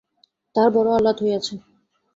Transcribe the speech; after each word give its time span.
তাহার 0.55 0.69
বড়ো 0.75 0.91
আহ্লাদ 0.93 1.17
হইয়াছে। 1.23 1.53